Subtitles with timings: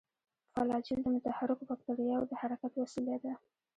[0.55, 3.33] فلاجیل د متحرکو باکتریاوو د حرکت وسیله ده.